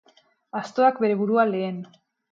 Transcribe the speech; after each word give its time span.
Astoak 0.61 0.97
bere 1.05 1.19
burua 1.21 1.45
lehen 1.53 1.81